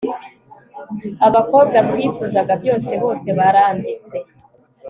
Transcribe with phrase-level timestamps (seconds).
[1.27, 4.17] abakobwa twifuzaga byose, bose baranditse